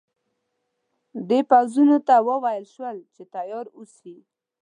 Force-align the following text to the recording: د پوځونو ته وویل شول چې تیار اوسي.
د 1.29 1.31
پوځونو 1.49 1.97
ته 2.07 2.15
وویل 2.29 2.65
شول 2.73 2.97
چې 3.13 3.23
تیار 3.35 3.65
اوسي. 3.77 4.15